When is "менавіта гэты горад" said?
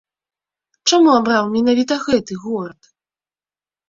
1.55-2.89